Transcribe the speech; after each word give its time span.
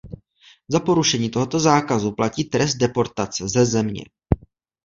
Za 0.67 0.79
porušení 0.79 1.29
tohoto 1.29 1.59
zákazu 1.59 2.11
platí 2.11 2.43
trest 2.43 2.75
deportace 2.75 3.49
ze 3.49 3.65
země. 3.65 4.03